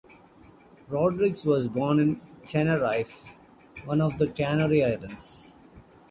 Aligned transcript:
Rodriguez 0.89 1.45
was 1.45 1.67
born 1.67 1.99
in 1.99 2.19
Tenerife, 2.43 3.23
one 3.85 4.01
of 4.01 4.17
the 4.17 4.25
Canary 4.29 4.83
Islands. 4.83 5.53